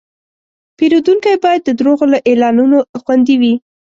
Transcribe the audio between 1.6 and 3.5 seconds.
د دروغو له اعلانونو خوندي